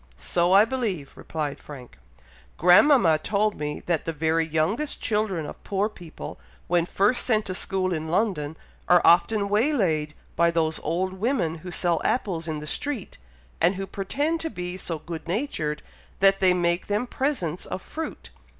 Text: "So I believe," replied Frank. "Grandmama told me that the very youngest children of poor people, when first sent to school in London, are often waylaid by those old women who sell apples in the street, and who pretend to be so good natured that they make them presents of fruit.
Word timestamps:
"So 0.17 0.51
I 0.51 0.65
believe," 0.65 1.15
replied 1.15 1.59
Frank. 1.59 1.99
"Grandmama 2.57 3.19
told 3.19 3.53
me 3.59 3.81
that 3.81 4.05
the 4.05 4.11
very 4.11 4.43
youngest 4.47 4.99
children 4.99 5.45
of 5.45 5.63
poor 5.63 5.89
people, 5.89 6.39
when 6.67 6.87
first 6.87 7.23
sent 7.23 7.45
to 7.45 7.53
school 7.53 7.93
in 7.93 8.07
London, 8.07 8.57
are 8.89 9.03
often 9.05 9.47
waylaid 9.47 10.15
by 10.35 10.49
those 10.49 10.79
old 10.81 11.13
women 11.13 11.59
who 11.59 11.69
sell 11.69 12.01
apples 12.03 12.47
in 12.47 12.57
the 12.57 12.65
street, 12.65 13.19
and 13.61 13.75
who 13.75 13.85
pretend 13.85 14.39
to 14.39 14.49
be 14.49 14.75
so 14.75 14.97
good 14.97 15.27
natured 15.27 15.83
that 16.19 16.39
they 16.39 16.51
make 16.51 16.87
them 16.87 17.05
presents 17.05 17.67
of 17.67 17.79
fruit. 17.83 18.31